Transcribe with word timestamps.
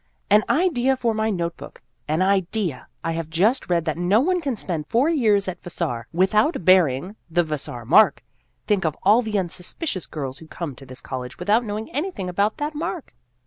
An 0.31 0.43
idea 0.49 0.97
for 0.97 1.13
my 1.13 1.29
note 1.29 1.57
book. 1.57 1.83
An 2.07 2.23
Idea! 2.23 2.87
I 3.03 3.11
have 3.11 3.29
just 3.29 3.69
read 3.69 3.85
that 3.85 3.99
no 3.99 4.19
one 4.19 4.41
can 4.41 4.57
spend 4.57 4.87
four 4.87 5.09
years 5.11 5.47
at 5.47 5.61
Vassar 5.61 6.07
without 6.11 6.65
bearing 6.65 7.15
the 7.29 7.43
Vassar 7.43 7.85
mark. 7.85 8.23
Think 8.65 8.83
of 8.83 8.97
all 9.03 9.21
the 9.21 9.37
unsuspicious 9.37 10.07
girls 10.07 10.39
who 10.39 10.47
come 10.47 10.73
to 10.73 10.87
this 10.87 11.01
college 11.01 11.37
without 11.37 11.63
knowing 11.63 11.91
anything 11.91 12.29
about 12.29 12.57
that 12.57 12.73
mark 12.73 13.13